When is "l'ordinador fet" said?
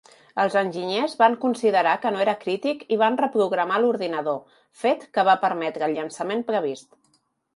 3.83-5.05